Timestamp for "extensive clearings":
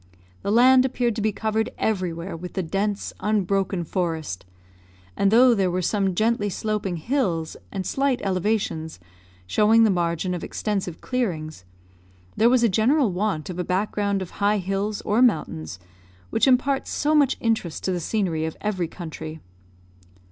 10.43-11.65